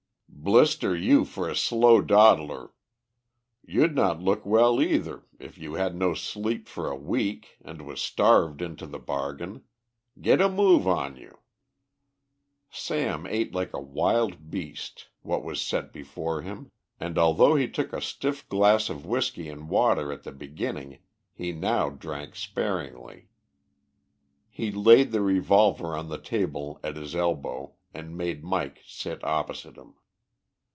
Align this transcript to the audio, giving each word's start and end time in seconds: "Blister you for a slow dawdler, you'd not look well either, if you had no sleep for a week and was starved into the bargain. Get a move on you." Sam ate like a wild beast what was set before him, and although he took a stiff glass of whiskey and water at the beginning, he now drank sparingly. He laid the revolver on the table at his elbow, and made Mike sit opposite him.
"Blister 0.43 0.95
you 0.97 1.23
for 1.23 1.47
a 1.47 1.55
slow 1.55 2.01
dawdler, 2.01 2.73
you'd 3.63 3.93
not 3.93 4.21
look 4.21 4.43
well 4.43 4.81
either, 4.81 5.23
if 5.37 5.59
you 5.59 5.75
had 5.75 5.95
no 5.95 6.15
sleep 6.15 6.67
for 6.67 6.89
a 6.89 6.95
week 6.95 7.57
and 7.63 7.83
was 7.83 8.01
starved 8.01 8.59
into 8.59 8.87
the 8.87 8.97
bargain. 8.97 9.63
Get 10.19 10.41
a 10.41 10.49
move 10.49 10.87
on 10.87 11.15
you." 11.15 11.37
Sam 12.71 13.27
ate 13.27 13.53
like 13.53 13.71
a 13.71 13.79
wild 13.79 14.49
beast 14.49 15.09
what 15.21 15.43
was 15.43 15.61
set 15.61 15.93
before 15.93 16.41
him, 16.41 16.71
and 16.99 17.19
although 17.19 17.53
he 17.53 17.67
took 17.69 17.93
a 17.93 18.01
stiff 18.01 18.49
glass 18.49 18.89
of 18.89 19.05
whiskey 19.05 19.47
and 19.47 19.69
water 19.69 20.11
at 20.11 20.23
the 20.23 20.31
beginning, 20.31 20.97
he 21.35 21.51
now 21.51 21.87
drank 21.91 22.35
sparingly. 22.35 23.27
He 24.49 24.71
laid 24.71 25.11
the 25.11 25.21
revolver 25.21 25.95
on 25.95 26.09
the 26.09 26.17
table 26.17 26.79
at 26.83 26.95
his 26.95 27.15
elbow, 27.15 27.75
and 27.93 28.17
made 28.17 28.43
Mike 28.43 28.79
sit 28.87 29.23
opposite 29.23 29.77
him. 29.77 29.93